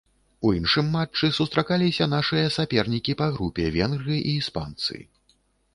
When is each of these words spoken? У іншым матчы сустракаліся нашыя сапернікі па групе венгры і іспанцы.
У 0.47 0.53
іншым 0.59 0.87
матчы 0.95 1.29
сустракаліся 1.39 2.07
нашыя 2.15 2.47
сапернікі 2.57 3.17
па 3.21 3.27
групе 3.37 3.69
венгры 3.79 4.15
і 4.21 4.31
іспанцы. 4.41 4.95